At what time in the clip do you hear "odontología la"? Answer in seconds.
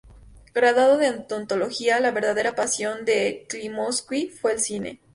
1.27-2.09